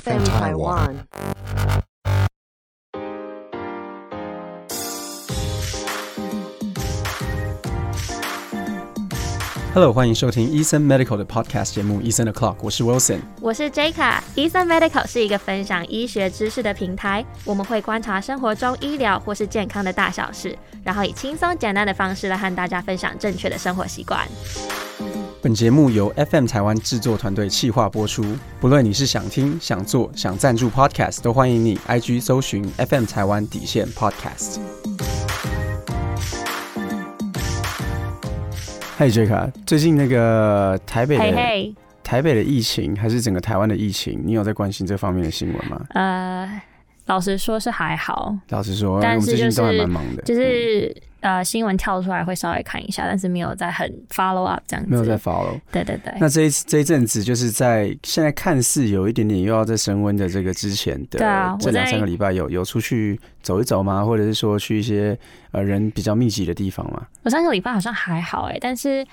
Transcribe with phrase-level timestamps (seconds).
[0.00, 0.94] FM Taiwan.
[9.72, 13.20] Hello，欢迎收听医生 Medical 的 Podcast 节目《医生的 Clock》，我是 Wilson。
[13.40, 17.24] 我是 J 卡，医生 Medical 是一个分享医学知识的平台。
[17.44, 24.26] 我们会观察生活中医疗或是健康的大小事，然后以轻松简单的方式来和大家分享正确的生活习惯。
[25.46, 28.24] 本节目由 FM 台湾制作团队企划播出。
[28.58, 34.58] 不论你是想听、想做、想赞助 Podcast，都欢迎你 IG 搜寻 FM 台湾底线 Podcast。
[38.96, 45.80] 嗨，Jack，最近那个台北的台北的疫情，还是整个台湾的疫情，你有在关心这方面的新闻吗？
[45.90, 46.60] 呃，
[47.04, 50.92] 老实说是还好，老实说，但是我们最近都还就是蛮忙的，就是、
[51.26, 54.90] 呃新闻跳出来会稍微看一下，但是没有在很 follow up 这样子。
[54.90, 55.58] 没有在 follow。
[55.72, 56.14] 对对对。
[56.20, 61.18] 那这一这一阵子，就是在现在看似有一点点又要在升温的这个之前的
[61.58, 64.04] 这两三个礼拜，有有出去走一走吗？
[64.04, 65.18] 或者是说去一些
[65.50, 67.04] 呃人比较密集的地方吗？
[67.24, 69.04] 我上个礼拜好像还好哎、但是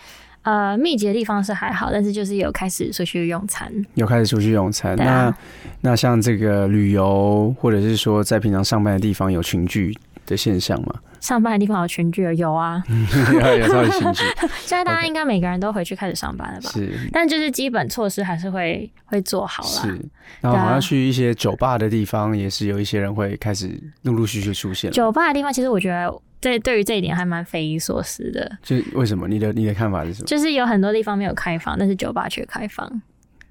[0.44, 3.72] 呃密集的地方是还好，但是就是有开始出去用餐。
[3.96, 4.96] 有开始出去用餐？
[5.00, 5.36] 啊
[5.82, 10.96] 那那像这个旅游，或者是说在平常上班的地方有群聚的现象吗？
[11.20, 12.84] 上班的地方有群聚了，有啊。
[13.34, 14.24] 有有稍微群聚，
[14.66, 16.70] 现在大家应该每个人都回去开始上班了吧？
[16.74, 19.70] 是但就是基本措施还是会会做好啦。
[19.70, 20.02] 是。
[20.42, 23.70] 然后好像去一些酒吧的地方，也是有一些人会开始
[24.02, 24.92] 陆陆续续出现。
[24.92, 29.26] 酒吧的地方，其实我觉得这对于这一点还蛮匪夷所思的，就是为什么？
[29.28, 30.28] 你的你的看法是什么？
[30.28, 33.02] 就是有很多地方没有开放，但是酒吧却开放。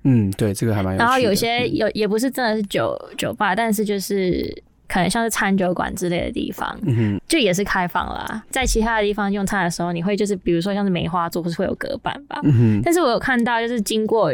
[0.05, 1.05] 嗯，对，这个还蛮有趣的。
[1.05, 4.62] 然后有些嗯有也不是真的是酒酒吧，但是就是
[4.93, 6.79] 可能像是餐酒馆之类的地方。
[7.27, 8.43] 就也是开放啦。
[8.51, 12.39] 在其他的地方用餐的时候，你会就是比如说像是梅花座，不是会有隔板吧？
[12.43, 14.31] 嗯哼，但是我有看到，就是经过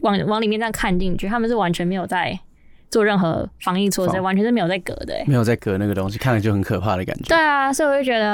[0.00, 2.36] 往往里面这样看进去，他们是完全没有在
[2.90, 5.24] 做任何防疫措施，完全是没有在隔的、欸。
[5.28, 7.28] 没有在隔那个东西，看了就很可怕的感觉。
[7.28, 8.26] 对啊，所以我就觉得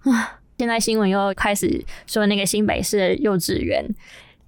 [0.00, 3.84] 啊，现在新闻又开始说那个新北市的幼稚园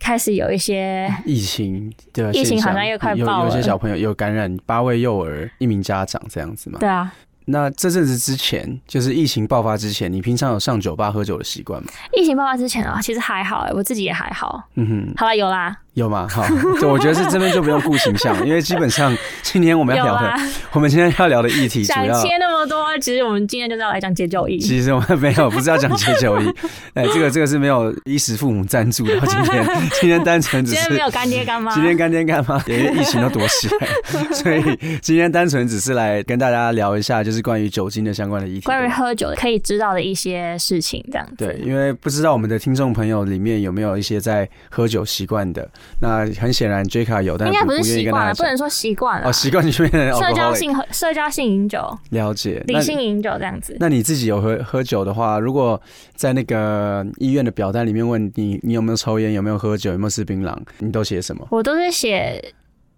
[0.03, 6.81] 开始有一些疫情对疫情好像又快爆了有有些小朋友又感染，八位幼儿，一名家长这样子嘛。
[6.81, 7.13] 对啊，
[7.45, 11.89] 那这阵子之前，就是疫情爆发之前，你平常有上酒吧喝酒的习惯吗？
[12.13, 14.65] 疫情爆发之前啊，其实还好、欸，我自己也还好。
[14.75, 16.27] 嗯哼，好了，有啦，有吗？
[16.31, 16.47] 好，
[16.81, 20.35] 对，我觉得是这边就不用顾形象， 因为基本上今天我们要聊的，，
[20.73, 22.15] 我们今天要聊的议题主想要。
[22.23, 24.59] 切那么多，其实我们今天就是要来讲解酒意。
[24.59, 26.51] 其实我们没有，不是要讲解酒医，
[26.95, 29.21] 哎，这个这个是没有衣食父母赞助的。
[29.21, 29.67] 今天
[30.01, 38.61] 今天单纯只是今天没有干爹干妈，今天干爹干妈，因为疫情都躲起来，所以今天单纯只是来跟大家聊一下，就是关于酒精的相关的议题。
[38.63, 41.35] 关于喝酒可以知道的一些事情，这样子。
[41.37, 45.69] 对，因为不知道我们的听众朋友里面有没有一些在喝酒习惯的。
[46.01, 48.35] 那很显然 J 卡有，但应该不是习惯。
[48.35, 49.29] 不能说习惯了。
[49.29, 52.63] 哦，习惯就变成社交性和、社交性饮酒、了解。
[52.67, 53.77] 那理性饮酒这样子。
[53.79, 55.81] 那你自己有喝喝酒的话，如果
[56.15, 61.47] 在那个医院的表单里面问你你有没有抽烟，有没有喝酒，有没有吃槟榔，你都写什么？
[61.51, 62.53] 我都是写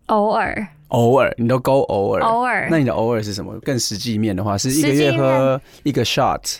[0.07, 2.23] 偶尔，偶尔，你都勾偶尔。
[2.23, 3.59] 偶尔那你的偶尔是什么？
[3.61, 6.57] 更实际面的话，是一个月喝一个 shot，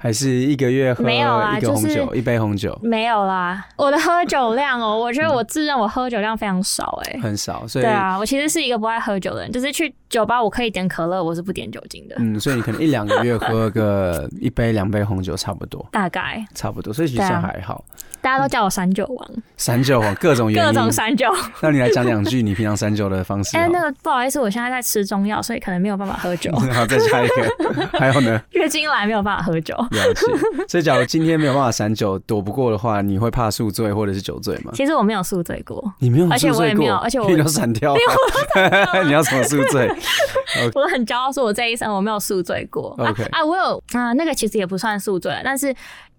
[0.00, 2.78] 还是一个月喝没有啊一个红酒，就是一杯红酒？
[2.82, 3.66] 没有啦。
[3.76, 17.84] 我的喝酒量哦，我觉得我自认我喝酒量非常少哎、很少，所以对啊，我其实是一个不爱喝酒的人，就是去酒吧我可以点可乐，我是不点酒精的，嗯，所以你可能一两个月喝个一杯两杯红酒差不多， 大概差不多，所以其实还好。
[18.20, 21.26] 大家都叫我三酒王，散酒王，各种原各，种三酒。
[21.62, 23.70] 那你来讲两句你平常散酒的方式 哎、了。
[23.72, 28.40] 那个不好意思，我现在在吃中药，所以可能没有办法喝酒， 好，再加一个，还有呢？
[28.50, 29.74] 月经来没有办法喝酒。
[29.76, 30.26] 了解。
[30.68, 34.72] 所以，假如今天没有办法散酒，躲不过的话，你会怕宿醉或者是酒醉吗？
[34.74, 38.00] 其实我没有宿醉过，你没有而且我也没有而且我因为你都散掉了。
[39.04, 39.88] 你要怎么宿醉？
[40.74, 42.94] 我很骄傲说，我这一生我没有宿醉过。
[42.98, 45.74] OK 啊啊，我有啊、那个其实也不算宿醉，但是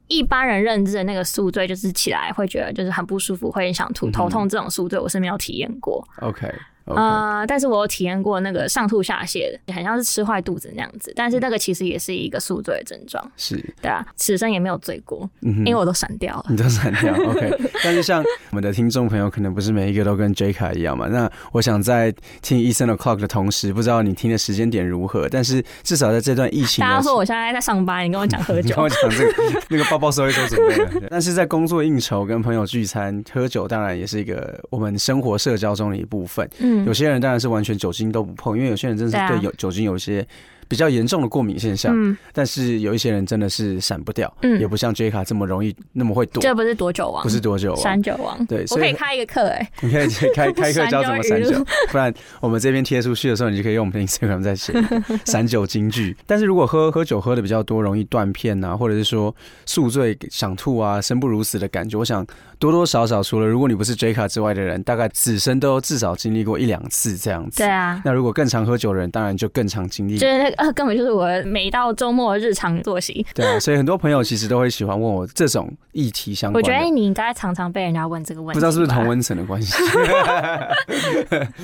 [0.10, 6.06] 一般人认知的那个宿醉，就是起来会觉得就是很不舒服，会很想吐、头痛这种宿醉，我是没有体验过。
[6.20, 6.54] OK
[6.96, 11.12] 啊、但是我有体验过那个上吐下泻的，很像是吃坏肚子那样子。
[11.16, 16.46] 但是那个其实也是一个宿醉的症状，是，对啊，此生也没有醉过，嗯哼因为我都闪掉了。
[16.50, 17.52] 你都闪掉， OK。
[17.84, 21.08] 但是像我们的听众朋友，可能不是每一个都跟 J 卡一样嘛。
[21.08, 36.50] 那我想在听医生的 clock 的同时，不知道你听的时间点如何，但是至少在这段疫情大家说我现在在上班，你跟我讲喝酒 你跟，我讲这个那个包包收一收准备了，但是在工作应酬跟朋友聚餐喝酒，当然也是一个我们生活社交中的一部分。
[36.60, 40.26] 嗯有，些人当然是完全酒精都不碰，因为有些人真是对有酒精有一些
[40.70, 41.94] 比较严重的过敏现象。
[41.94, 48.02] 嗯但是有一些人真的是闪不掉，嗯也不像 J 卡这么容易那么会躲，这不是躲酒王，不是多久啊三。
[48.02, 48.46] 九王。
[48.46, 54.72] 对，所以我可以开一个课哎、 你可以开开课教怎么闪酒 不然我们这边贴出去的时候，你就可以用我们的 Instagram 再写
[55.26, 56.16] 闪酒金句。
[56.26, 59.36] 但是如果喝喝酒喝的比较多，容易断片啊，或者是说
[59.66, 62.26] 宿醉、想吐啊、生不如死的感觉，我想
[62.60, 67.68] 多多少少除了如果你不是 J 卡之外的人，大概此生都至少经历过一两次这样子对。
[67.68, 70.28] 啊，那如果更常喝酒的人，当然就更常经历就。
[70.28, 73.26] 是那个、呃、根本就是我每到周末的日常作息。
[73.34, 76.62] 对啊，所以很多朋友其实都会喜欢问我这种议题相关。
[76.62, 79.10] 我觉得你应该常常被人家问这个问题，不知道是不是同？
[79.10, 79.74] 温层的关系，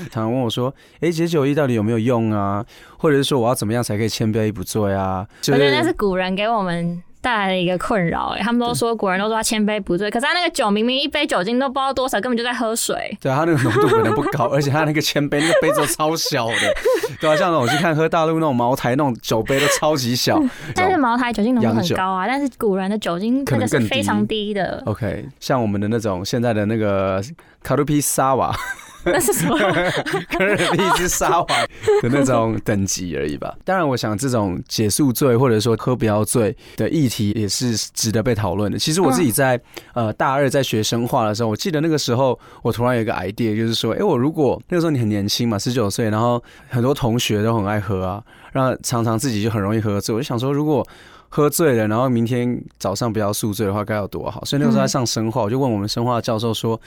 [0.09, 2.65] 常常问我说：“哎、解酒意到底有没有用啊？
[2.97, 13.17] 或者是说我要怎么样才可以千杯不醉啊？”就我觉得那是古人给我们带来的一个困扰、哎，他们都说古人都说他千杯不醉，可是他那个酒明明一杯酒精都不知道多少，根本就在喝水。
[13.19, 16.73] 对啊，它那个浓度可能不高， 而且他那个千杯那个杯子都超小的，
[17.19, 20.39] 对啊，像我去看喝大陆那种茅台那种酒杯都超级小。
[20.75, 24.83] 但是茅台酒精浓度很高啊，但是古人的酒精那个是可能更低非常低的。
[24.85, 27.19] OK，像我们的那种现在的那个
[27.63, 28.55] 卡路皮沙瓦，
[29.13, 29.57] 那是什么？
[30.29, 31.47] 可能一只沙皇
[32.01, 33.55] 的那种等级而已吧。
[33.63, 38.79] 当然，我想这种解宿醉或者说喝不要醉的议题也是值得被讨论的。
[38.79, 39.59] 其实我自己在、
[39.93, 48.23] 呃大二在学生化的时候，我记得那个时候我突然有一个 idea，就是说，哎、我如果那个时候你很年轻嘛，十九岁，然后很多同学都很爱喝啊，
[48.53, 50.85] 然后常常自己就很容易喝醉，我就想说，如果
[51.29, 54.43] 喝醉了，然后明天早上不要宿醉的话，该有多好。
[54.45, 56.79] 所以那个时候在上生化，我就问我们生化的教授说：“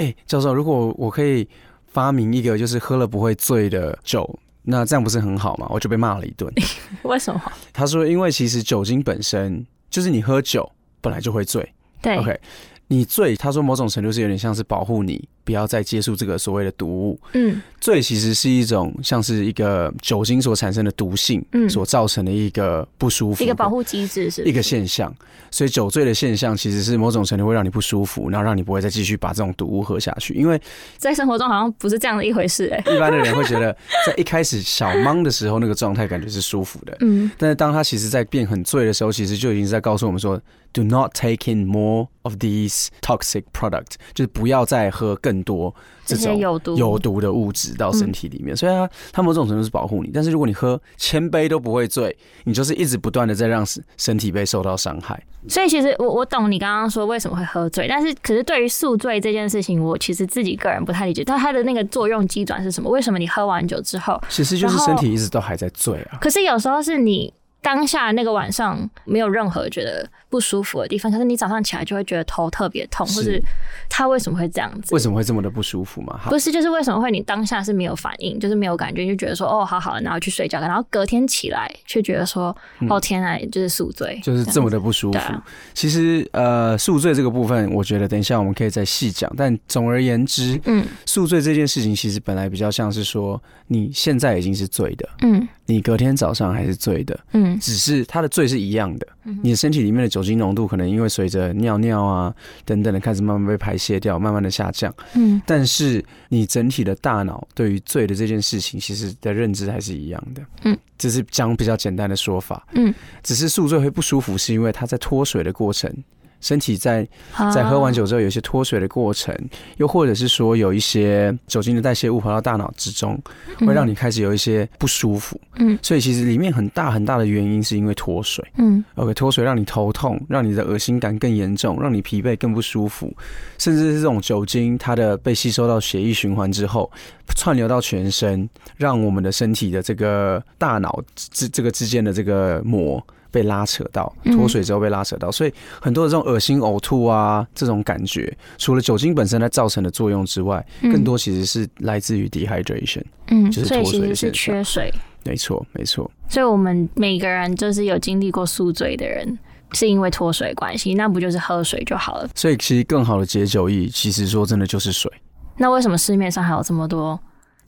[0.00, 1.46] 哎、教授，如果我可以
[1.86, 6.52] 发明一个就是喝了不会醉的酒，那这样不是很好吗？”我就被骂了一顿。
[7.02, 7.40] 为什么？
[7.72, 10.70] 他说：“因为其实酒精本身就是你喝酒
[11.00, 11.68] 本来就会醉
[12.00, 12.40] 对，OK，
[12.88, 17.20] 你醉，他说某种程度是有点像是保护你不要再接触这个所谓的毒物。
[17.32, 17.60] 嗯。
[17.80, 21.68] 醉其实是一种像是一个酒精所产生的毒性，嗯。
[21.68, 24.44] 所造成的一个不舒服，一个保护机制是是？
[24.44, 25.14] 一个现象，
[25.50, 30.34] 所以酒醉的现象其实是某种程度会让你不舒服，然后让你不会再继续把这种毒物喝下去。
[30.34, 30.60] 因为
[30.98, 33.72] 在生活中好像不是这样的一回事哎、 一般的人会觉得，
[34.06, 40.40] 在一开始小懵的时候，那个状态感觉是舒服的，嗯，但是当他其实在变很醉的时候，其实就已经是在告诉我们说
[40.72, 45.74] ，do not take in more of these toxic product，就是不要再喝更多
[46.04, 48.56] 这这种些有毒有毒的物质到身体里面。
[48.56, 55.22] 所以它它某种程度是保护你，但是如果你喝千杯都不会醉，你就是一直不断的在让身身体被受到伤害。
[55.48, 62.90] 所以其实我我懂你刚刚说为什么会喝醉，但是可是对于宿醉这件事情，我其实自己个人不太理解，但它的那个作用机转是什么？
[62.90, 66.18] 为什么你喝完酒之后，其实就是身体一直都还在醉啊。
[66.20, 73.42] 可是有时候是你当下那个晚上没有任何觉得不舒服的地方，可是你早上起来就会觉得头特别痛，是或是
[73.88, 74.94] 他为什么会这样子？
[74.94, 76.20] 为什么会这么的不舒服嘛？
[76.28, 82.56] 不是，就是为什么会你当下是没有反应，就是没有感觉，就觉得说哦，好好，然后去睡觉，然后隔天起来却觉得说，
[82.88, 85.44] 哦天啊，就是宿醉，嗯就是这么的不舒服啊。
[85.74, 89.30] 其实呃，宿醉这个部分，我觉得等一下我们可以再细讲。
[89.36, 99.38] 但总而言之，嗯宿醉这件事情其实本来比较像是说，你现在已经是醉的，嗯你隔天早上还是醉的，嗯只是它的醉是一样的嗯。
[99.42, 102.34] 你的身体里面的酒精浓度可能因为随着尿尿啊
[102.64, 104.92] 等等的开始慢慢被排泄掉，慢慢的下降。
[105.14, 110.42] 嗯但是你整体的大脑对于醉的这件事情，其实的认知还是一样的。
[110.64, 112.66] 嗯，只是讲比较简单的说法。
[112.72, 115.92] 嗯，只是宿醉会不舒服，是因为它在脱水的过程。
[116.40, 117.06] 身体在
[117.54, 119.34] 在喝完酒之后有一些脱水的过程，
[119.76, 123.20] 又或者是说有一些酒精的代谢物跑到大脑之中，
[123.60, 125.40] 会让你开始有一些不舒服。
[125.56, 128.44] 嗯所以其实里面很大很大的原因是因为脱水。
[128.56, 133.14] 嗯 OK，脱水让你头痛，让你的恶心感更严重，让你疲惫更不舒服，
[133.58, 136.90] 甚至是这种酒精它的被吸收到血液循环之后，
[137.36, 143.04] 串流到全身，让我们的身体的这个大脑之这个之间的这个膜。
[143.30, 153.02] 被拉扯到，嗯脱水之后被拉扯到，所以很多的这种恶心、呕吐啊，这种感觉，除了酒精本身它造成的作用之外，嗯更多其实是来自于 dehydration。
[153.28, 154.92] 嗯，就是脱水是缺水，
[155.24, 156.10] 没错，没错。
[156.28, 159.38] 所以我们每个人就是有经历过宿醉的人，
[159.72, 162.28] 是因为脱水关系，那不就是喝水就好了？
[162.34, 165.10] 所以其实更好的解酒液，其实说真的就是水。
[165.56, 167.18] 那为什么市面上还有这么多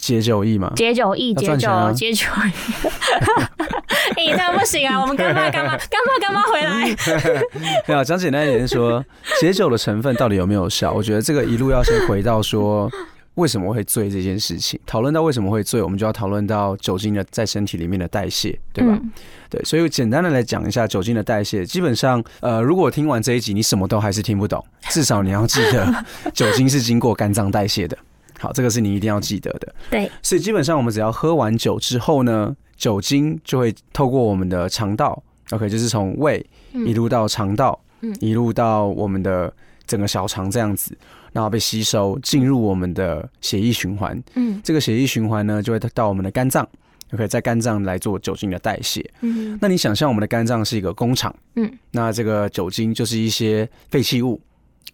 [0.03, 2.89] 解酒意嘛，解酒意、解酒、啊解酒意？
[4.17, 5.01] 哎、这样不行啊！
[5.01, 6.89] 我们干妈干妈干妈干妈回来。
[7.87, 9.03] 没有讲简单一点是说，
[9.41, 10.93] 解酒的成分到底有没有效？
[10.93, 12.91] 我觉得这个一路要先回到说。
[13.37, 14.79] 为什么会醉这件事情？
[14.85, 18.93] 讨论到为什么会醉，我们就要讨论到酒精的在身体里面的代谢，对吧？
[18.93, 19.11] 嗯
[19.49, 21.65] 对，所以简单的来讲一下酒精的代谢。
[21.65, 26.05] 基本上，呃，如果听完这一集你什么都还是听不懂，至少你要记得
[26.35, 27.97] 酒精是经过肝脏代谢的。
[28.43, 29.73] 好，这个是你一定要记得的。
[29.89, 39.55] 对，所以基本上我们只要喝完酒之后呢，酒精就会透过我们的肠道，OK，就是从胃一路到肠道，嗯一路到我们的
[39.87, 40.99] 整个小肠这样子，
[41.33, 44.21] 然后被吸收进入我们的血液循环。
[44.35, 46.69] 嗯这个血液循环呢，就会到我们的肝脏
[47.13, 49.09] ，OK，在肝脏来做酒精的代谢。
[49.21, 54.41] 嗯那你想象我们的肝脏是一个工厂，嗯，那这个酒精就是一些废弃物，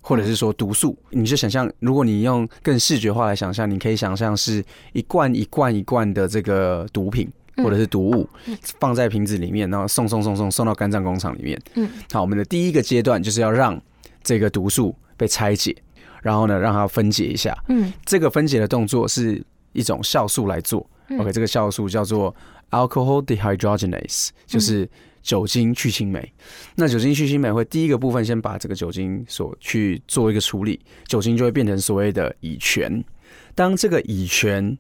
[0.01, 0.97] 或者是说毒素。
[1.11, 11.61] 你就想象，如果你用更视觉化来想象，你可以想象是一罐一罐一罐的这个毒品嗯或者是毒物嗯放在瓶子里面，然后送送送送送到肝脏工厂里面。
[11.75, 13.81] 嗯，好，我们的第一个阶段就是要让
[14.23, 15.77] 这个毒素被拆解，
[16.23, 17.57] 然后呢让它分解一下。
[17.69, 20.89] 嗯这个分解的动作是一种酵素来做。
[21.09, 22.35] 嗯 OK，这个酵素叫做
[22.71, 24.89] alcohol dehydrogenase，就是
[25.29, 26.33] 酒精去腥酶。
[26.75, 33.05] 那酒精去腥酶会第一个部分先把这个酒精所去做一个处理，酒精就会变成所谓的乙醛。
[33.55, 34.79] 当这个乙醛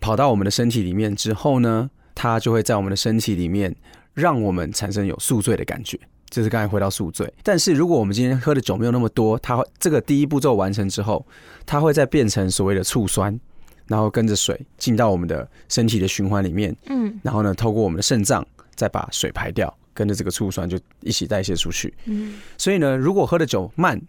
[0.00, 3.72] 跑到我们的身体里面之后呢，它就会在我们的身体里面
[4.14, 5.96] 让我们产生有宿醉的感觉。
[6.28, 11.24] 这是刚才回到宿醉，但是如果我们今天喝的酒没有那么多，它会这个第一步骤完成之后，
[11.64, 13.38] 它会再变成所谓的醋酸，
[13.86, 21.94] 然后跟着水进到我们的身体的循环里面，嗯然后呢，透过我们的肾脏再把水排掉，跟着这个醋酸就一起代谢出去。
[22.04, 24.00] 嗯所以呢，如果喝的酒慢，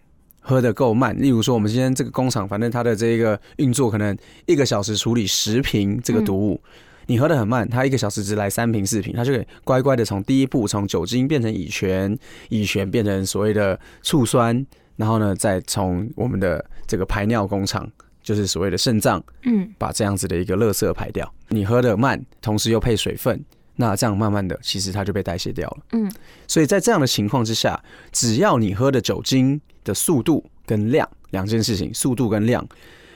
[0.42, 6.60] 喝的够慢，例如说我们今天这个工厂，反正它的这个运作可能一个小时处理十瓶这个毒物。
[7.08, 12.18] 你喝的很慢，它一个小时只来三瓶四瓶，它就可以乖乖的从第一步从酒精变成乙醛，
[12.50, 14.66] 乙醛变成所谓的醋酸，
[14.96, 17.88] 然后呢，再从我们的这个排尿工厂，
[18.24, 21.32] 就是所谓的肾脏，嗯把这样子的一个垃圾排掉。
[21.50, 23.40] 你喝的慢，同时又配水分，
[23.76, 25.78] 那这样慢慢的，其实它就被代谢掉了。
[25.92, 26.12] 嗯
[26.48, 27.80] 所以在这样的情况之下，
[28.12, 32.66] 只要你喝的酒精的速度跟量两件事情，速度跟量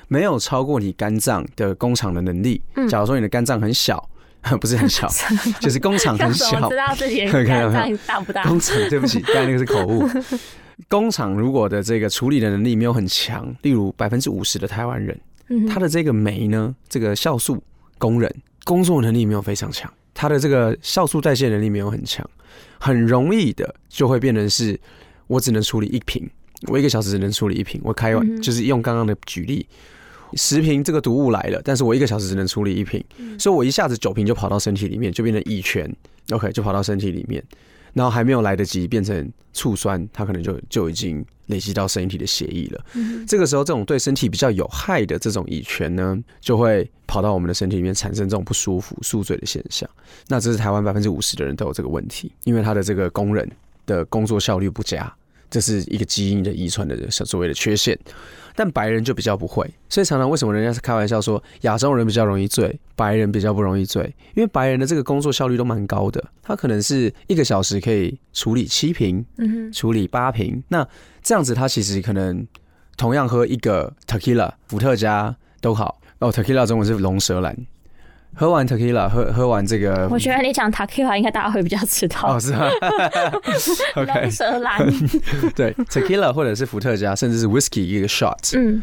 [0.08, 2.62] 没有超过你肝脏的工厂的能力。
[2.76, 4.10] 嗯假如说你的肝脏很小，
[4.60, 5.08] 不是很小，
[5.62, 8.44] 就是工厂很小知，道自己 肝脏大不大？
[8.44, 10.08] 工厂对不起，刚才那个是口误。
[10.88, 15.20] 工厂如果的这个处理的能力没有很强，例如百分之五十的台湾人。
[15.52, 17.62] 嗯他的这个酶呢，这个酵素
[17.98, 18.34] 工人
[18.66, 22.28] 工作能力没有非常强，他的这个酵素代谢能力没有很强，
[22.80, 24.80] 很容易的就会变成是，
[25.28, 26.30] 我只能处理一瓶，
[26.68, 27.80] 我一个小时只能处理一瓶。
[27.84, 29.66] 我开完、嗯就是用刚刚的举例，
[30.34, 33.04] 十瓶这个毒物来了，但是我一个小时只能处理一瓶，
[33.38, 35.90] 所以我一下子九瓶就跑到身体里面，就变成乙醛
[36.32, 37.44] ，OK，就跑到身体里面，
[37.94, 42.86] 然后还没有来得及变成醋酸，它可能就就已经累积到身体的血液了。
[42.94, 49.90] 嗯这个时候，这种对身体比较有害的这种乙醛呢，就会跑到我们的身体里面，产生这种不舒服、宿醉的现象。
[50.28, 53.50] 那这是台湾百分之五十的人都有这个问题，因为他的这个工人
[53.88, 55.12] 的工作效率不佳，
[55.50, 57.98] 这是一个基因的遗传的所谓的缺陷。
[58.56, 64.04] 但白人就比较不会，所以常常为什么人家是开玩笑说亚洲人比较容易醉，白人比较不容易醉？
[64.36, 70.86] 因为白人的这个工作效率都蛮高的，他可能是一个小时可以处理七瓶，嗯处理八瓶，那
[71.24, 72.46] 这样子他其实可能
[72.98, 77.56] 同样喝一个 tequila 伏特加都好哦，tequila 中文是龙舌兰，
[78.36, 82.40] 喝完 tequila 喝喝完这个我觉得你讲 tequila 应该大家会比较知道哦。
[82.40, 82.70] 是吗？
[83.96, 84.86] OK 龙舌兰，
[85.56, 88.82] 对 tequila 或者是伏特加，甚至是 whisky 一个 shot，嗯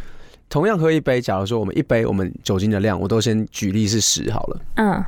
[0.49, 4.61] 同样喝一杯，假如说我们一杯我们酒精的量，我都先举例是十好了。
[4.77, 5.05] 嗯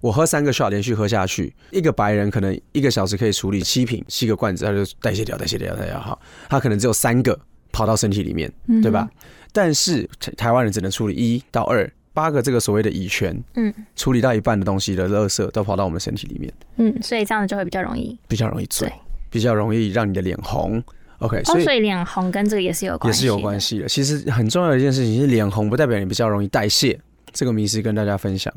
[0.00, 6.00] 我喝三个 shot 连续喝下去，一个白人可能一个小时可以处理七瓶七个罐子，他就代谢掉、代谢掉、代谢掉。
[6.00, 7.38] 好，他可能只有三个
[7.70, 9.08] 跑到身体里面，嗯，对吧？？
[9.52, 18.92] 但是台台湾人只能处理一到二八个这个所谓的乙醛，嗯处理到一半的东西的垃圾都跑到我们身体里面，嗯，所以这样子就会比较容易比较容易醉，
[19.30, 20.82] 比较容易让你的脸红。
[21.18, 23.60] OK，哦，所以脸红跟这个也是有关系，也是有关。
[23.60, 23.88] 系的。
[23.88, 26.98] 其实很重要的一件事情是，脸红不代表你比较容易代谢，
[27.32, 28.52] 这个迷思跟大家分享，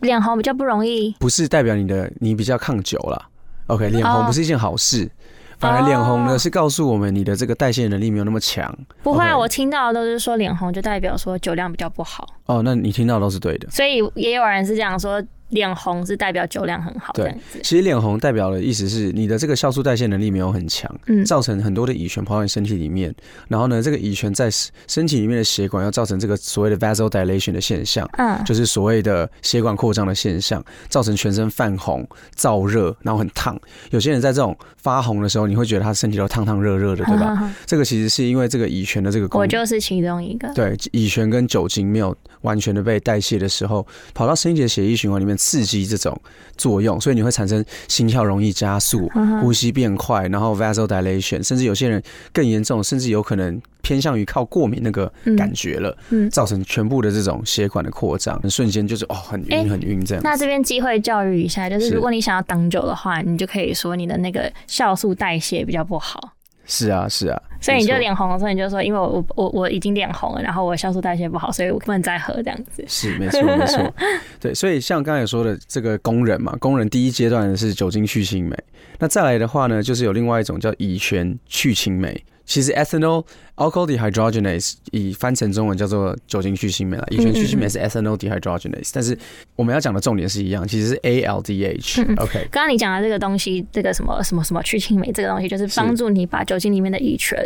[0.00, 3.30] 脸红比较不容易，不是代表你的你比较抗久了。
[3.66, 5.10] OK，脸红哦不是一件好事。
[5.58, 8.72] 反而脸红哦呢，是告诉我们你的这个代谢能力没有那么强。
[9.02, 13.68] 不会啊我听到的都是说脸红就代表说酒量比较不好，哦，那你听到都是对的。
[13.70, 15.22] 所以也有人是这样说，
[15.54, 17.34] 脸红是代表酒量很好对。
[17.62, 23.14] 其实脸红代表的意思是你的这个酵素代谢能力没有很强，嗯造成很多的乙醛跑到你身体里面，
[23.48, 24.50] 然后呢，这个乙醛在
[24.88, 32.06] 身体里面的血管要造成这个所谓的 vasodilation 的现象，嗯就是所谓的血管扩张的现象，造成全身泛红、
[32.36, 33.58] 燥热，然后很烫。
[33.90, 37.38] 有些人在这种发红的时候，你会觉得他身体都烫烫热热的，对吧？
[37.40, 39.42] 嗯这个其实是因为这个乙醛的这个功能。
[39.42, 40.52] 我就是其中一个。
[40.54, 46.18] 对乙醛跟酒精没有完全的被代谢的时候，跑到身体的血液循环里面，刺激这种
[46.56, 56.30] 作用，所以你会产生心跳容易加速、嗯呼吸变快，然后 vasodilation，甚至有些人更严重，甚至有可能偏向于靠过敏那个感觉了，嗯。
[56.30, 60.24] 造成全部的这种血管的扩张，瞬间就是哦很哎晕很晕这样。
[60.24, 61.94] 那这边机会教育一下，就是是。
[61.94, 66.32] 如果你想要挡酒的话，你就可以说你的那个酵素代谢比较不好，
[66.66, 72.84] 是啊是啊，所以你就脸红的时候，你就说，因为我我我我已经脸红了，然后我酵素代谢不好，所以我不能再喝这样子。
[72.86, 73.94] 是没错没错，
[74.40, 78.56] 对，所以像刚才说的这个工人嘛，工人第一阶段是酒精去青酶，
[78.98, 82.24] 那再来的话呢，就是有另外一种叫乙醛去青酶。
[82.46, 83.24] 其实 ethanol
[83.56, 89.16] alcohol dehydrogenase 以翻成中文叫做酒精去腥酶了，乙醛去腥酶是 ethanol dehydrogenase，但是
[89.56, 97.38] 我们要讲的重点是一样，其实是 ALDH OK，刚刚你讲的这个东西，这个什么什么什么去氢酶这个东西，就是帮助你把酒精里面的乙醛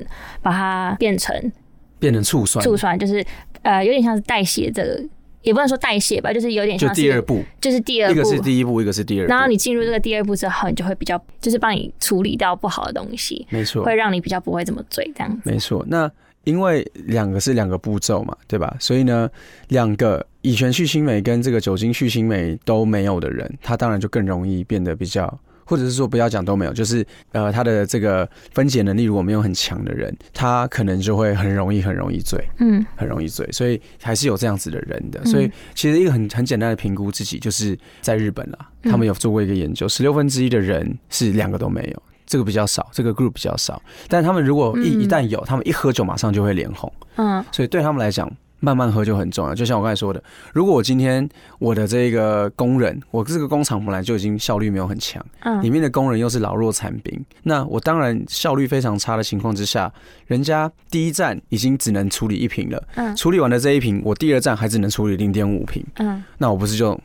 [0.42, 1.52] 把它变成
[1.98, 3.24] 变成醋酸，醋酸，就是
[3.62, 5.02] 呃有点像是代谢这个，
[5.42, 15.50] 也不能说代谢吧，就是有点像是第二步，就是第二步一个是第一步，一个是第二步，然后你进入这个第二步之后，你就会比较，就是帮你处理掉不好的东西，没错，会让你比较不会这么醉，这样子。
[15.50, 16.10] 没错，那
[16.44, 18.76] 因为两个是两个步骤嘛，对吧？
[18.80, 19.30] 所以呢，
[19.68, 25.38] 两个乙醛去腥酶跟这个酒精去腥酶都没有的人，他当然就更容易变得比较。
[25.68, 35.20] 或者是说不要讲都没有，就是呃他的这个分解能力如果没有很强的人，他可能就会很容易很容易醉，嗯很容易醉，所以还是有这样子的人的。
[35.24, 43.80] 嗯所以其实一个很很简单的评估自己，就是在日本啦，嗯他们有做过一个研究，十六分之一的人是两个都没有，这个比较少，这个 group 比较少。
[44.08, 48.30] 但他们如果一嗯一旦有，他们一喝酒马上就会脸红，嗯所以对他们来讲。
[48.60, 50.22] 慢慢喝就很重要，就像我刚才说的，
[50.52, 55.62] 如果我今天我的这个工人，我这个工厂本来就已经效率没有很强，嗯。
[55.62, 59.92] 里嗯面的工人又是老弱残兵，那我当然效率非常差的情况之下，
[60.26, 63.14] 人家第一站已经只能处理一瓶了，嗯。
[63.14, 66.98] 处理完的这一瓶，我第二站还只能处理零点五瓶，嗯，那我不是就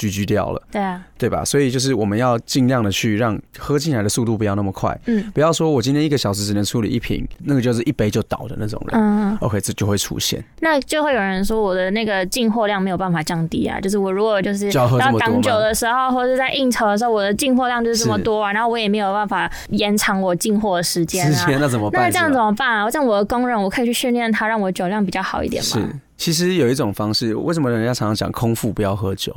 [0.00, 1.44] GG 掉了，对啊，对吧？
[1.44, 9.00] 所以就是我们要尽量的去让喝进来的速度不要那么快，嗯不要说我今天一个小时只能处理一瓶，那个就是一杯就倒的那种人。
[9.00, 15.50] 嗯，OK，这就会出现，那就会有人说我的那个进货量没有办法降低啊，就是我如果就是要喝这么多挡酒？
[15.60, 21.30] 的时候，或者在应酬的时候，我的进货量就是这么多啊，然后我也没有办法延长我进货的时间啊。
[21.30, 22.02] 之前那怎么办？
[22.02, 22.90] 那这样怎么办啊？
[22.90, 25.78] 这样我的工人，我可以去训练他，让我酒量比较好一点是？，
[26.16, 29.34] 其实有一种方式，为什么人家常常讲空腹不要喝酒？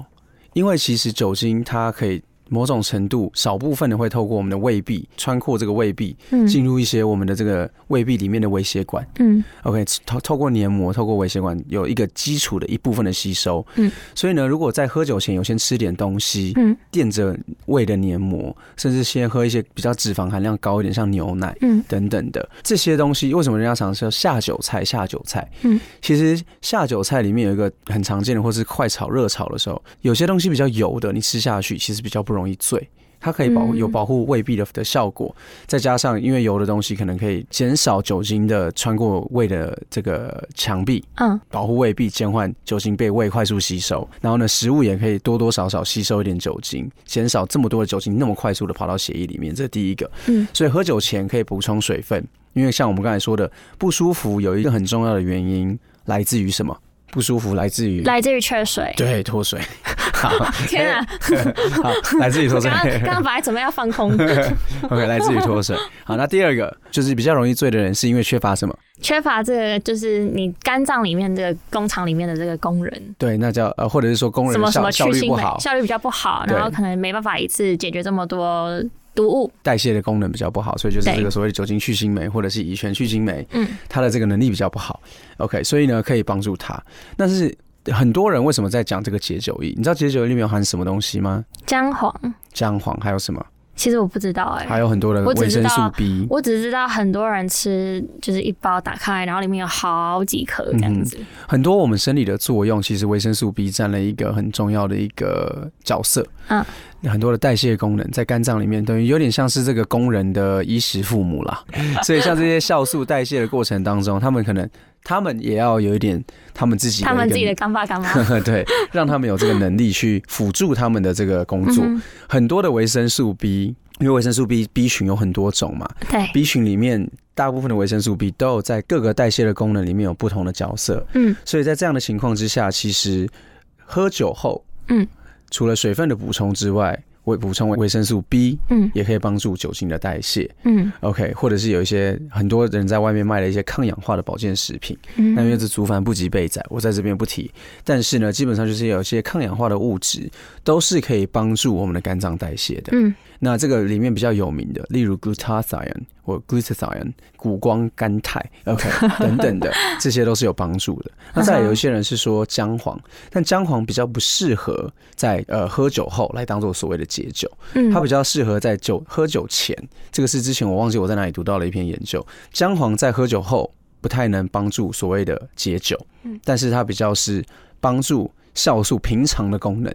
[0.53, 9.07] 因为其实酒精它可以某种程度少部分的会透过我们的胃壁穿过这个胃壁，嗯进入一些我们的这个胃壁里面的微血管。
[9.20, 13.65] 嗯 OK，透透过黏膜，透过微血管有一个基础的一部分的吸收。
[13.75, 17.37] 嗯，所以呢，如果在喝酒前有先吃点东西，嗯垫着
[17.68, 21.55] 胃的黏膜，甚至先喝一些比较脂肪含量高一点，像牛奶。
[21.61, 24.83] 嗯等等的这些东西，为什么人家常说下酒菜？
[24.83, 32.89] 下酒菜，嗯，其实下酒菜里面有一个很常见的，或是快炒、热炒的时候，有些东西比较油的，你吃下去其实比较不容易醉。
[33.25, 35.33] 它可以保有保护胃壁的的效果，
[35.65, 44.05] 再加上因为油的东西可能可以减少酒精的穿过胃的这个墙壁，嗯保护胃壁，减缓酒精被胃快速吸收。
[44.19, 49.55] 然后呢，食物也可以多多少少吸收一点酒精，减少这么多的酒精那么快速的跑到血液里面。
[49.55, 50.11] 这是第一个。
[50.27, 56.77] 嗯所以喝酒前可以补充水分，因为像我们刚才说的，不舒服有一个很重要的原因来自于什么？
[57.13, 58.91] 不舒服来自于来自于缺水。
[58.97, 59.61] 对脱水。
[60.13, 60.29] 好，
[60.67, 61.05] 天啊！
[61.83, 63.01] 好，来自于脱水刚。
[63.01, 64.11] 刚本来准备要放空，
[64.89, 65.75] OK，来自于脱水。
[66.05, 68.73] 好，那第二个就是比较容易醉的人，是因为缺乏什么？
[69.01, 78.81] 缺乏这个就是你肝脏里面这个工厂里面的这个工人，对，那叫呃，或者是说工人什么什么效率不好，效率比较不好，然后可能没办法一次解决这么多
[79.13, 79.51] 毒物。
[79.61, 85.01] 代谢的功能比较不好，所以就是这个所谓的酒精去腥酶或者是乙醛去腥酶，嗯它的这个能力比较不好。
[85.37, 86.81] OK，所以呢可以帮助它。
[87.15, 87.55] 但是
[87.87, 89.73] 很多人为什么在讲这个解酒液？
[89.75, 91.43] 你知道解酒液里面有含什么东西吗？
[91.65, 93.45] 姜黄，姜黄还有什么？
[93.75, 96.27] 其实我不知道哎、还有很多人维生素 B。
[96.29, 101.18] 我只知道很多人吃就是一包打开，然后里面有好几颗这样子。
[101.48, 106.25] 很多我们生理的作用，其实维生素 B 占了一个很重要的一个角色。
[106.50, 106.64] 嗯，
[107.05, 111.64] 很多的代谢功能在肝脏里面，等于有点像是这个工人的衣食父母啦。
[112.03, 114.70] 所以像这些酵素代谢的过程当中，他们可能
[115.03, 118.13] 他们也要有一点他们自己他们自己的干爸干妈。
[118.42, 121.83] 对，让他们有这个能力去辅助他们的这个工作。
[121.85, 125.87] 嗯很多的维生素 B，因为维生素 B B 群有很多种嘛。
[126.09, 131.05] 对，，B 群里面大部分的维生素 B 都有在各个代谢的功能里面有不同的角色。
[131.13, 131.35] 嗯。
[131.46, 133.29] 所以在这样的情况之下，其实
[133.77, 135.07] 喝酒后，嗯，
[135.51, 140.50] 除了水分的补充之外，维补充维生素 B，嗯也可以帮助酒精的代谢。
[140.64, 147.50] 嗯 OK，或者是有一些很多人在外面卖的一些抗氧化的保健食品，嗯，那因为这竹繁不及备载，我在这边不提。
[147.83, 150.29] 但是呢，基本上就是有一些抗氧化的物质，
[150.64, 152.92] 都是可以帮助我们的肝脏代谢的。
[152.94, 161.12] 嗯那这个里面比较有名的，例如 glutathione 或 glutathione 谷胱甘肽，OK 等等的，这些都是有帮助的。
[161.36, 169.77] 那再有一些人是说姜黄，但姜黄比较不适合在呃喝酒后来当做所谓的解酒，嗯，它比较适合在酒喝酒前。
[170.12, 177.44] 这个是之前我忘记我在哪里读到了一篇研究，姜黄在喝酒后不太能帮助所谓的解酒嗯，但是它比较是
[177.79, 179.94] 帮助酵素平常的功能。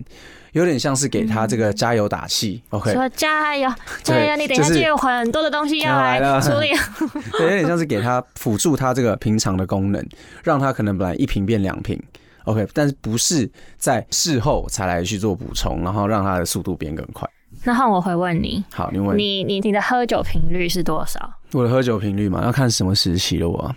[0.52, 3.70] 有点像是给他这个加油打气，OK，说加油
[4.02, 6.70] 加油，你等一下就有很多的东西要来处理。
[7.32, 10.04] 对， 有点像是给他辅助他这个平常的功能，
[10.42, 12.02] 让他可能本来一瓶变两瓶
[12.44, 17.28] ，OK，但是不是在事后才来去做补充，然后让它的速度变更快。
[17.64, 21.20] 那换我会问你，好，你问你你你的喝酒频率是多少？
[21.52, 23.74] 我的喝酒频率嘛，要看什么时期了我、啊。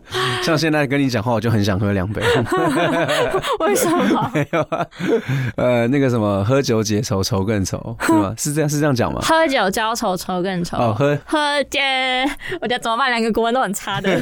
[0.42, 2.22] 像现在跟你讲话，我就很想喝两杯。
[3.60, 4.30] 为什么？
[4.34, 4.86] 没有啊，
[5.56, 8.34] 呃，那个什么，喝酒解愁，愁更愁，是吗？
[8.36, 9.20] 是这样是这样讲吗？
[9.22, 10.76] 喝酒浇愁，愁更愁。
[10.76, 11.80] 哦，喝喝酒，
[12.60, 13.10] 我觉得怎么办？
[13.10, 14.20] 两个国文都很差的。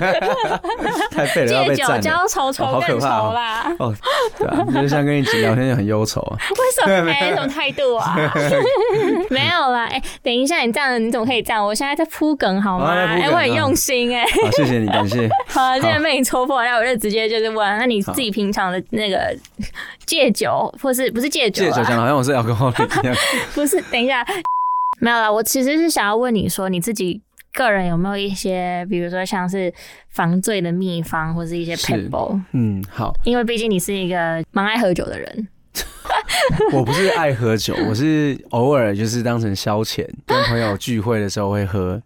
[1.10, 1.86] 太废了，要戒酒。
[2.00, 3.66] 浇愁，哦愁更愁啦。
[3.78, 3.94] 哦，
[4.38, 6.38] 对啊，就是像跟你聊天就很忧愁啊。
[6.50, 7.10] 为什么？
[7.10, 8.16] 哎、什么态度啊？
[9.28, 9.75] 没有啦。
[9.86, 11.64] 哎、等一下，你这样你怎么可以这样？
[11.64, 12.92] 我现在在铺梗好吗？
[12.92, 15.28] 哎、我很用心哎、好，谢谢你，感谢。
[15.48, 19.34] 好，现在被你戳破，然后我就直接就是问，那你自己平常的那个
[20.04, 21.70] 戒酒，或是不是戒酒啊？
[21.70, 23.16] 戒酒讲好像我是 alcoholic 一样。
[23.54, 24.24] 不是，等一下，
[25.00, 25.30] 没有啦。
[25.30, 27.20] 我其实是想要问你说，你自己
[27.52, 29.72] 个人有没有一些，比如说像是
[30.10, 32.40] 防醉的秘方，或是一些是 pebble？
[32.52, 35.48] 嗯，好，因为毕竟你是一个蛮爱喝酒的人。
[36.72, 42.00] 我不是爱喝酒，我是偶尔就是当成消遣，跟朋友聚会的时候会喝。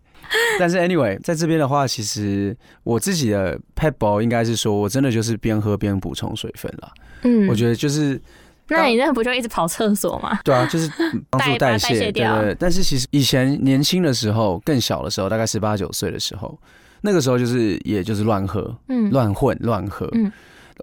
[0.59, 6.93] 但是 anyway，在这边的话，其实我自己的 pet ball 应该是说我真的就是边喝边补充水分了。
[7.23, 8.21] 嗯，我觉得就是
[8.69, 10.39] 那你那不就一直跑厕所吗？
[10.45, 10.89] 对啊，就是
[11.29, 12.53] 帮助代谢掉对。
[12.53, 16.57] 对但是其实以前年轻的时候，更小的时候，大概十八九岁的时候，
[17.01, 20.09] 那个时候就是也就是乱喝、嗯乱混、乱喝。
[20.13, 20.31] 嗯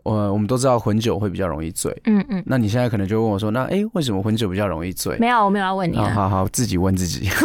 [0.04, 1.96] 呃，我们都知道混酒会比较容易醉。
[2.06, 5.18] 嗯嗯，那你现在可能就问我说，那哎、诶为什么混酒比较容易醉？
[5.18, 5.98] 没有，我没有要问你。
[5.98, 7.30] 好好，自己问自己。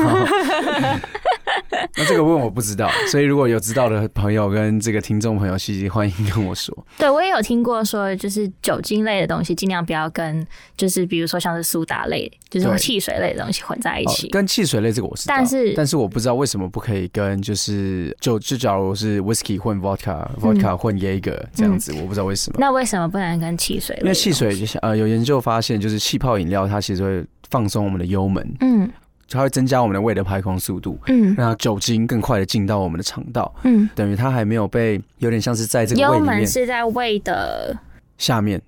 [1.97, 6.77] 那这个问我不知道，所以如果有知道的朋友跟这个听众朋友，其实欢迎跟我说。
[6.99, 14.29] 对，我也有听过说，就是酒精类的东西尽量不要跟，就是比如说像是苏打类，就是对汽水类的东西混在一哦起。
[14.29, 22.59] 跟汽水类这个我知道，但是但是我不知道为什么不可以跟就是就就假如是 whisky 混 vodka，vodka 混 Jaeger 这样子，我不知道为什么。
[22.59, 24.15] 嗯那为什么不能跟汽水因为？
[24.15, 28.89] 汽水就是呃有研究发现，就是气泡饮料它其实会放松我们的幽门，嗯
[29.33, 31.35] 它会增加我们的胃的排空速度，嗯。
[31.37, 37.77] 让酒精更快的进到我们的肠道，嗯，等于它还没有被有点像是在这个胃幽里面门是在胃的
[38.19, 38.61] 下面，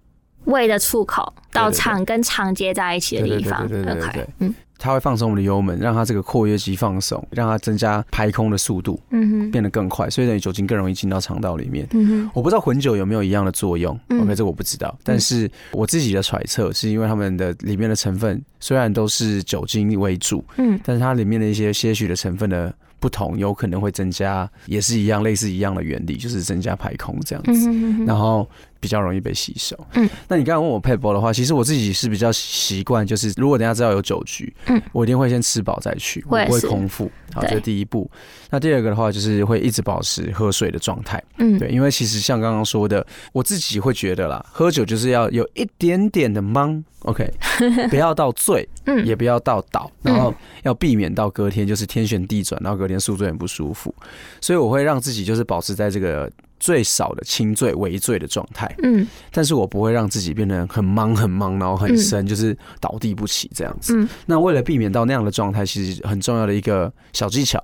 [0.44, 3.66] 胃的出口到肠跟肠接在一起的地方。
[3.68, 4.26] 对对 OK，对。
[4.40, 4.54] 嗯。
[4.76, 9.50] 它会放松我们的幽门，让它这个括约肌放松，让它增加排空的速度嗯哼。
[9.50, 11.86] 变得更快，所以等于酒精更容易进到肠道里面。
[11.92, 12.30] 嗯哼。
[12.34, 14.20] 我不知道混酒有没有一样的作用、嗯。
[14.20, 14.94] O k 这我不知道。
[15.02, 20.78] 但是我自己的揣测是因为它们的里面的成分虽然都是酒精为主，嗯。
[20.84, 28.46] 但是它里面的一些些许的成分的不同，有可能会增加，也是一样类似一样的原理，就是增加排空这样嗯子，然后
[28.84, 29.74] 比较容易被吸收。
[29.94, 37.10] 嗯，那你刚刚问我配包的话，其实我自己是比较习惯，就是如果等下知道有酒局，嗯，我一定会先吃饱再去，我不会空腹。
[37.32, 38.10] 好，这是第一步。
[38.50, 41.22] 那第二个的话，就是会一直保持喝水的状态。
[41.38, 47.28] 嗯对，因为其实像刚刚说的，我自己会觉得啦，喝酒就是要有一点点的懵，OK，
[47.88, 53.92] 不要到醉，嗯也不要到倒，然后要避免到隔天就是天旋地转，然后隔天宿醉很不舒服。
[54.40, 56.30] 所以我会让自己就是保持在这个
[56.64, 59.06] 最少的轻罪、微罪的状态，嗯。
[59.30, 63.94] 但是我不会让自己变得很忙、很忙，然后很深，就是倒地不起这样子。
[63.94, 64.08] 嗯。
[64.24, 67.62] 那为了避免到那样的状态，其实很重要的一个小技巧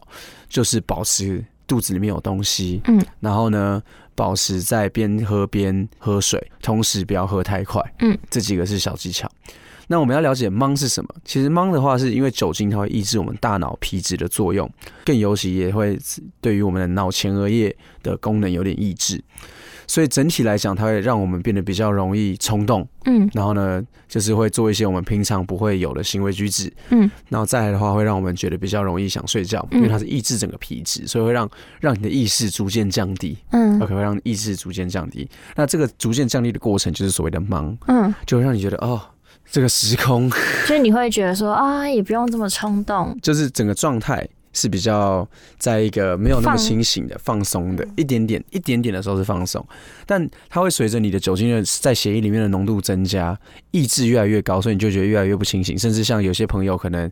[0.50, 3.82] 就是保持肚子里面有东西，嗯，然后呢，
[4.14, 9.26] 保持在边喝边喝水，同时不要喝太快，嗯，这几个是小技巧。
[9.90, 11.10] 那我们要了解懵是什么？
[11.24, 14.70] 其实懵的话，是因为酒精它会抑制我们大脑皮质的作用，
[15.04, 15.98] 更尤其也会
[16.40, 19.20] 对于我们的脑前额叶的功能有点抑制。
[19.88, 23.28] 所以整体来讲，它会让我们变得比较容易冲动，嗯。
[23.34, 29.78] 然后呢，就是会做一些我们平常不会有的行为举止，嗯，然后再来的话，会让我们觉得比较容易想睡觉，嗯。
[29.78, 31.50] 因为它是抑制整个皮质，所以会让
[31.80, 33.36] 让你的意识逐渐降低。
[33.50, 35.28] 嗯，OK，会让意识逐渐降低。
[35.56, 38.14] 那这个逐渐降低的过程，就是所谓的忙，嗯。
[38.24, 39.00] 就会让你觉得哦，
[39.50, 40.30] 这个时空，
[40.66, 49.64] 所以你会觉得说啊，也不用这么冲动，就是整个状态是比较在一个没有那么清醒的、放松的，一点点、一点点的时候是放松，
[50.06, 53.38] 但它会随着你的酒精的在血液里面的浓度增加，
[53.70, 57.10] 意志越来越高，所以你就觉得越来越不清醒，甚至像有些朋友可能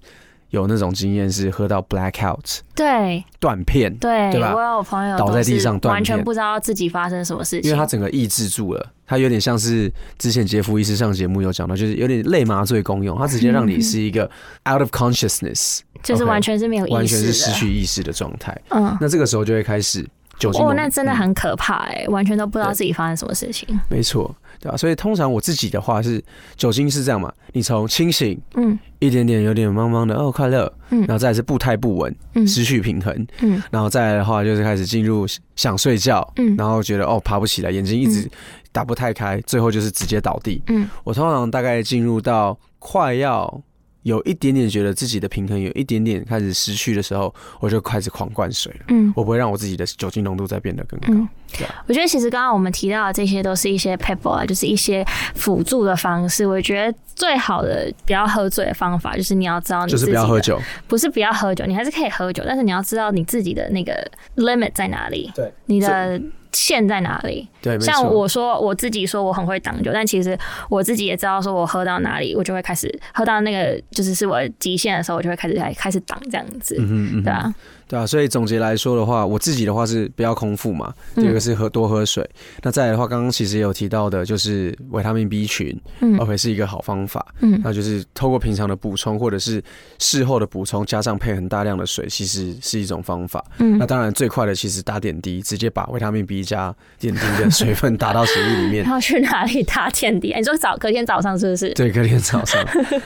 [0.50, 3.22] 有那种经验是喝到 blackout 对。
[3.38, 4.54] 断片，对，对吧？
[4.54, 14.24] 我有朋友倒在地上断完全不知道自己发生什么事情，因为他整个抑制住了，他有点像是之前杰夫医师上节目有讲到，就是有点类麻醉功用，他直接让你是一个
[14.68, 18.56] out of consciousness，就是完全是没有意识的，完全是失去意识的状态。
[18.70, 18.96] 嗯。
[19.00, 20.04] 那这个时候就会开始
[20.38, 23.78] 酒精哦，那真的嗯很可怕哎、完全都不知道自己发生什么事情。
[23.88, 26.22] 没错，对吧、所以通常我自己的话是
[26.56, 28.78] 酒精是这样嘛，你从清醒嗯。
[29.00, 30.98] 一点点有点茫茫的哦快乐，嗯。
[31.02, 32.46] 然后再来是步态不稳，嗯。
[32.46, 33.62] 失去平衡，嗯。
[33.70, 36.56] 然后再来的话就是开始进入想睡觉，嗯。
[36.56, 38.28] 然后觉得哦爬不起来，眼睛一直
[38.72, 40.60] 打不太开，最后就是直接倒地。
[40.66, 40.88] 嗯。
[41.04, 43.62] 我通常大概进入到快要
[44.08, 48.86] 有一点点觉得自己的平衡有一点点开始失去的时候，我就开始狂灌水了。
[48.88, 51.06] 嗯我不会让我自己的酒精浓度再变得更高。
[51.10, 56.46] 嗯对啊，我觉得其实刚刚我们提到的这些都是一些 pebble 啊，就是一些辅助的方式。
[56.46, 60.60] 我觉得最好的不要喝醉的方法，就是你要知道你就是自己不要喝酒。
[60.86, 63.94] 不是不要喝酒，你还是可以喝酒，但是你要知道你自己的那个
[64.36, 66.20] limit 在哪里，对，你的
[66.58, 67.48] 线在哪里。
[67.62, 68.08] 对，像。
[68.08, 70.36] 我说我自己说我很会挡酒，但其实
[70.70, 76.74] 我自己也知道，说我喝到哪里，我就会开始喝到那个就是是我极限的时候，我就会开始来开始挡这样子，
[77.22, 77.54] 对啊，
[77.88, 82.28] 对啊，所以总结来说的话，我自己的话是不要空腹嘛，嗯第二个是喝多喝水。
[82.62, 87.24] 那再来的话，刚刚其实也有提到的，就是维他命 B 群嗯，OK 是一个好方法。
[87.40, 89.62] 嗯那就是透过平常的补充，或者是
[89.98, 93.44] 事后的补充，加上配很大量的水，其实是一种方法。
[93.58, 98.84] 嗯那当然最快的其实打点滴，直接把维他命 B 加点滴的水分打到血液里面。
[98.88, 100.34] 要去哪里打点滴？
[100.36, 101.70] 你说早隔天早上是不是？
[101.74, 102.62] 对，隔天早上，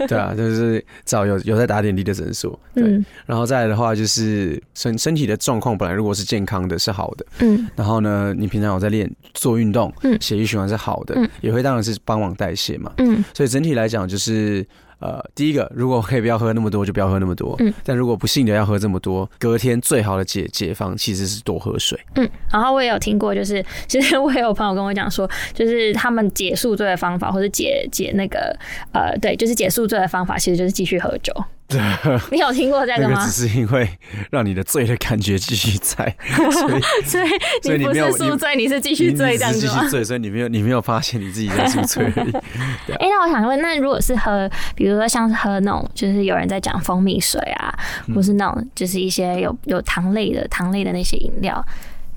[0.09, 14.67] 对啊，就是找有有在打点滴的诊所，对，嗯然后再来的话就是身身体的状况本来如果是健康的，是好的，嗯然后呢，你平常有在练做运动，嗯血液循环是好的，嗯也会当然是帮忙代谢嘛，嗯所以整体来讲就是。
[15.05, 17.57] 呃，第一个，如果可以不要喝那么多，就不要喝那么多。
[17.59, 21.99] 嗯，但如果不幸的要喝这么多，隔天最好的解解放其实是多喝水。
[22.15, 28.57] 嗯，然后我也有听过，就是其实我也有朋友跟我讲说，就是他们解宿醉的方法，或者解解那个
[28.93, 31.35] 呃，对，就是解宿醉的方法，其实就是继续喝酒。
[31.73, 33.49] 对，你有听过这个吗那个只？
[33.49, 33.89] 是因为
[34.31, 36.15] 让你的醉的感觉继续在，
[37.05, 37.29] 所以
[37.63, 39.89] 所以你不是宿醉，你是继你续醉你这样子继续？
[39.89, 42.33] 醉，所以你没有你没有发现你自己在宿醉而已。
[42.99, 47.75] 哎、那我想问，那如果是喝，比如说像是喝那种，就是有人在讲蜂蜜水啊，
[48.07, 51.65] 嗯或是那种就是一些有有糖类的糖类的那些饮料，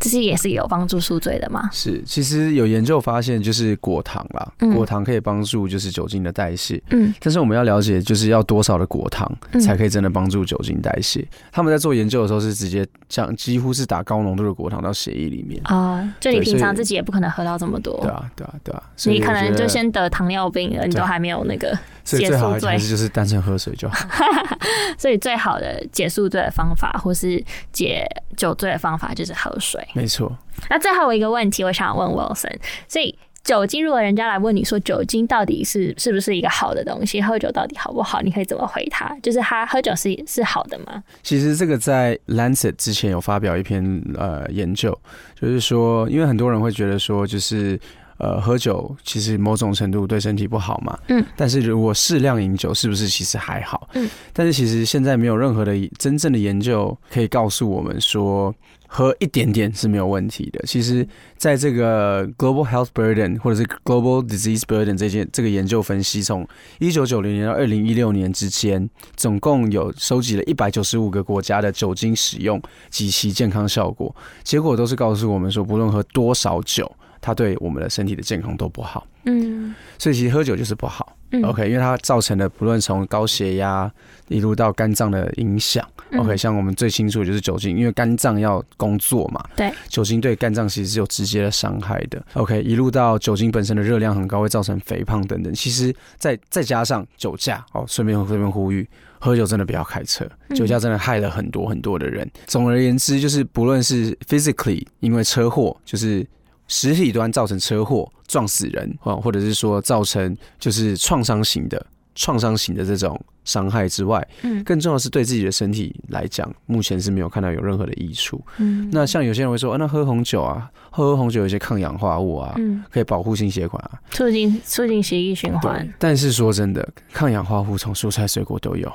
[0.06, 1.68] 这些也是有帮助宿醉的嘛？
[1.74, 6.80] 是，其实有研究发现，就是果糖啦，嗯果糖可以帮助就是酒精的代谢。
[6.92, 11.28] 嗯但是我们要了解，就是要多少的果糖嗯才可以真的帮助酒精代谢。
[11.52, 15.60] 他们在做研究的时候是直接像几乎是打高浓度的果糖到血液里面。
[15.64, 18.84] 啊、就你平常自己也不可能喝到这么多，对啊，对啊，对啊。
[18.96, 21.72] 所以你可能就先得糖尿病了，你都还没有那个，
[22.04, 24.08] 解所以最好宿醉还是就是单纯喝水就好。
[25.00, 28.06] 所以最好的解宿醉的方法，或是解
[28.38, 29.82] 酒醉的方法就是喝水。
[29.96, 30.38] 没错。
[30.70, 32.56] 那最后一个问题，我想问 Wilson，
[32.88, 39.16] 所以酒精，如果人家来问你说酒精到底是是不是一个好的东西，喝酒到底好不好，你可以怎么回他？
[39.22, 41.04] 就是他喝酒是是好的吗？
[41.24, 44.98] 其实这个在 Lancet 之前有发表一篇呃研究，
[45.40, 47.80] 就是说，因为很多人会觉得说，就是
[48.18, 53.90] 呃喝酒其实某种程度对身体不好嘛，嗯，但是如果适量饮酒，是不是其实还好？
[53.94, 58.54] 嗯，但是其实现在没有任何的真正的研究可以告诉我们说。
[58.88, 60.64] 喝一点点是没有问题的。
[60.66, 66.48] 其实，在这个 Global Health Burden 或者是 Global Disease Burden 这件这个研究分析，从
[66.80, 76.90] 一九九零年到二零一六年之间，总共有收集了一百九十五个国家的酒精使用及其健康效果，结果都是告诉我们说，不论喝多少酒，
[77.26, 79.08] 它对我们的身体的健康都不好。
[79.28, 81.18] 嗯所以其实喝酒就是不好。
[81.32, 83.92] 嗯 OK，因为它造成的不论从高血压
[84.28, 85.84] 一路到肝脏的影响。
[86.12, 92.24] 嗯 OK，像我们最清楚的就是酒精，因为肝脏要工作嘛，对，酒精对肝脏其实是有直接的伤害的。
[92.34, 95.52] OK，一路到酒精本身的热量很高，会造成肥胖等等。
[95.52, 102.30] 其实再再加上酒驾，哦，顺便顺便呼吁，喝酒真的不要开车，嗯酒驾真的害了很多很多的人。
[102.46, 106.26] 总而言之，就是不论是 physically 因为车祸，就是
[106.68, 118.42] 实体端造成车祸撞死人，啊，或者是说造成就是创伤型的创伤型的这种伤害之外，嗯更重要的是对自己的身体来讲，目前是没有看到有任何的益处。
[118.58, 124.00] 嗯那像有些人会说，啊、那喝红酒啊，喝红酒有一些抗氧化物啊，嗯，可以保护心血管啊。
[124.12, 128.92] 促进促进血液循环对，，但是说真的，抗氧化物从蔬菜水果都有。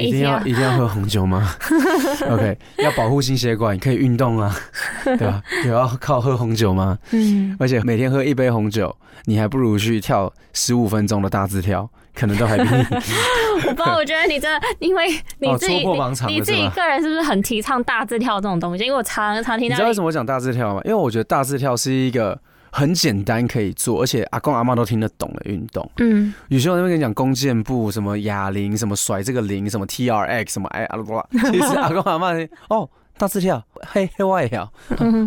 [0.00, 1.54] 一定要一定要喝红酒吗？
[2.28, 4.54] OK，要保护心血管，可以运动啊，
[5.04, 5.42] 对吧？
[5.64, 6.98] 有要靠喝红酒吗？
[7.12, 8.94] 嗯，而且每天喝一杯红酒，
[9.26, 12.84] 你还不如去跳十五分钟的大字跳，可能都还比你
[13.54, 14.48] 我不知道，我觉得你这，
[14.80, 15.84] 因为你哦自己、
[16.26, 18.84] 你自己个人是不是很提倡大字跳这种东西？
[18.84, 20.80] 因为我常常听到你知道为什么我讲大字跳吗？
[20.84, 22.38] 因为我觉得大字跳是一个
[22.72, 25.88] 很简单可以做，而且阿公阿妈都听得懂的运动。
[25.98, 32.32] 嗯，有些人会跟你讲弓箭步、什么哑铃、什么甩这个铃、什么 T R X、什么哎啊啦啦，其实阿公阿妈
[32.70, 34.72] 哦大字跳，嘿嘿我也跳，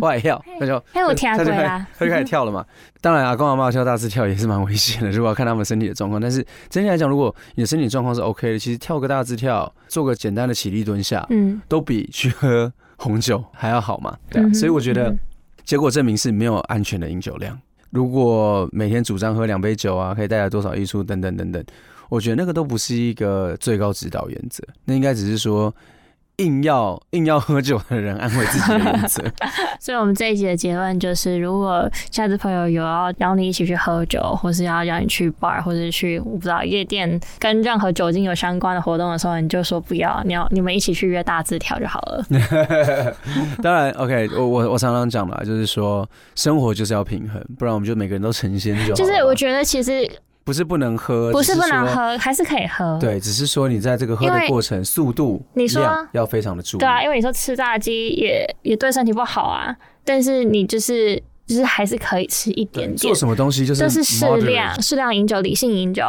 [0.02, 2.62] 我也跳，那就嘿，我听他就开过啦，他就 开始跳了嘛。
[3.00, 6.20] 当然，阿公阿妈跳大字跳也是蛮危险的，如果要看他们身体的状况。
[6.20, 14.14] 但是整体来讲，如果你的身体状况是 OK 的，其实跳个大字跳，做个简单的起立蹲下，嗯，都比去喝红酒还要好嘛。
[14.28, 15.18] 对啊，所以我觉得嗯
[15.66, 17.60] 结果证明是没有安全的饮酒量。
[17.90, 21.62] 如果每天主张喝两杯酒啊，可以带来多少益处等等等等，
[22.08, 25.74] 我觉得那个都不是一个最高指导原则，那应该只是说
[26.38, 29.22] 硬要硬要喝酒的人安慰自己的原则。
[29.80, 42.24] 所以我们这一集的结论就是，如果下次朋友有要邀你一起去喝酒，或是要邀你去 bar，或者去我不知道夜店跟任何酒精有相关的活动的时候，你就说不要，你要你们一起去约大字条就好了。
[43.62, 48.94] 当然，OK，我我我常常讲的啊，就是说生活就是要平衡，不然我们就每个人都成仙就好。
[48.94, 50.06] 就是我觉得其实
[50.46, 51.56] 不是不能喝，不是。
[51.56, 52.96] 不能喝，还是可以喝。
[53.00, 55.82] 对，只是说你在这个喝的过程，速度、你说
[56.12, 56.80] 要非常的注意。
[56.80, 63.14] 对啊，因为你说吃炸鸡也也对身体不好啊，但是你就是就是还是可以吃一点点做。
[63.14, 66.04] 什么东西就是就是适量，适量饮酒，理性饮酒。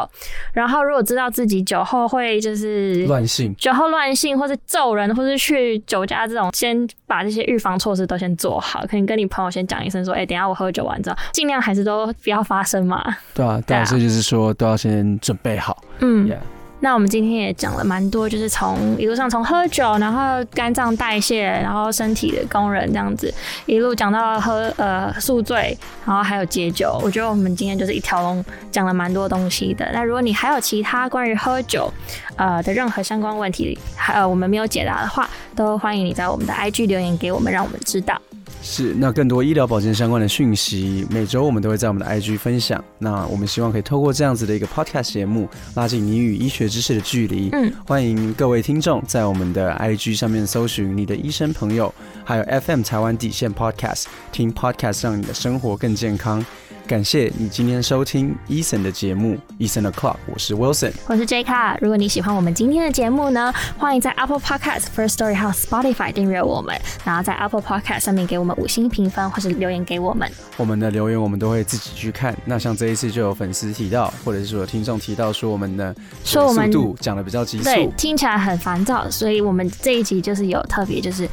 [0.54, 3.56] 然后，如果知道自己酒后会就是乱性。
[3.58, 8.82] 酒后乱性，或是揍人，或是去酒家这种，先把这些预防措施都先做好。
[8.82, 13.04] 可能跟你朋友先讲一声，说：“哎、等一下我喝酒完之后，尽量还是都不要发生嘛。
[13.34, 16.38] 对啊，对啊，对啊所以就是说都要先准备好。”嗯 Yeah
[16.79, 23.33] 那我们今天也讲了蛮多，就是从一路上从喝酒，然后肝脏代谢，然后身体的工人这样子，
[23.65, 26.99] 一路讲到喝呃宿醉，然后还有解酒。
[27.03, 29.89] 我觉得我们今天就是一条龙讲了蛮多东西的。
[29.91, 31.91] 那如果你还有其他关于喝酒
[32.35, 38.21] 呃的任何相关问题，还有我们没有解答的话，都欢迎你在我们的 IG 留言给我们，让我们知道。
[38.69, 42.84] 是，那更多医疗保健相关的讯息，每周我们都会在我们的 IG 分享。
[42.99, 47.49] 那我们希望可以透过这样子的一个 podcast 节目，拉近你与医学知识的距离。
[47.53, 51.93] 嗯，欢迎各位听众在我们的 IG 上面搜寻你的医生朋友，
[52.25, 54.03] 还有 FM 台湾底线 Podcast，
[54.34, 56.45] 听 Podcast 让你的生活更健康。
[56.88, 60.93] 感谢你今天收听 Eason 的节目，Eason 的 Club，我是 Wilson。
[61.08, 61.78] 我是 J 卡。
[61.82, 66.73] 如果你喜欢我们今天的节目呢，欢迎在 Apple Podcast、First Story 还有 Spotify 订阅我们，
[67.04, 70.32] 然后在 Apple Podcast 上面给我们五星评分或是留言给我们。
[70.56, 72.34] 我们的留言我们都会自己去看。
[72.45, 81.28] 那像这一次就有粉丝提到，或者是说有听众提到说我们的说我们速度讲的比较急对速，，听起来很烦躁，所以我们这一集就是有特别，就是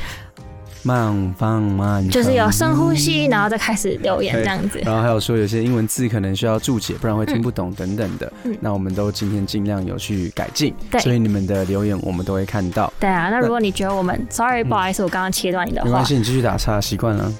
[0.84, 4.78] 慢放慢，就是有深呼吸，然后再开始留言这样子。
[4.84, 8.30] 然后还有说有些英文字可能需要注解，不然会听不懂等等的。
[8.44, 12.92] 嗯那我们都今天尽量有去改进，对所以你们的留言我们都会看到。
[13.00, 17.32] 对啊，那如果你觉得我们，sorry，不好意思，我刚刚切断你的话没关，系，你继续打岔，习惯了。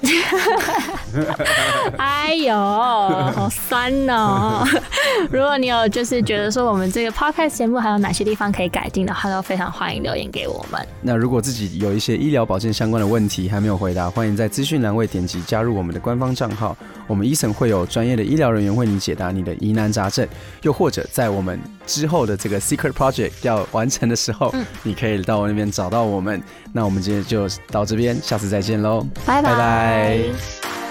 [1.97, 4.65] 哎呦，好酸哦！
[5.31, 10.81] 如果你有就是觉得说我们这个 podcast 节目还有哪些地方可以改进的话，都非常欢迎留言给我们。
[11.01, 16.75] 那如果自己有一些医疗保健相关的问题还没有回答，欢迎在资讯栏位点击加入我们的官方账号，
[17.07, 20.27] 我们医生会有专业的医疗人员为你解答你的疑难杂症，
[20.61, 26.41] 又或者在我们之后的这个 secret project 要完成的时候，嗯你可以到我那边找到我们。
[26.71, 29.05] 那我们今天就到这边，下次再见喽。
[29.25, 30.84] 拜拜拜